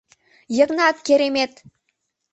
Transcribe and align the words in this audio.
—Йыгнат, 0.57 0.97
керемет! 1.07 1.53